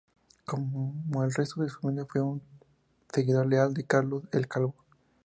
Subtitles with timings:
[0.47, 2.41] Como el resto de su familia, fue un
[3.13, 4.73] seguidor leal de Carlos el Calvo.